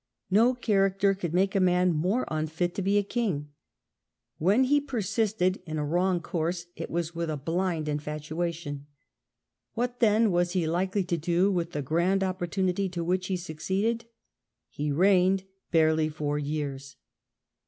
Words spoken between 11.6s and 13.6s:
the grand opportunity to which he